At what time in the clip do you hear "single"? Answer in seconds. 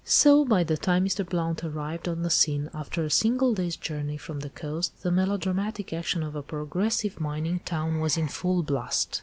3.11-3.53